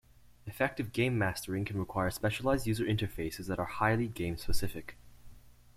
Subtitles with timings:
[0.47, 4.97] Effective gamemastering can require specialized user interfaces that are highly game specific.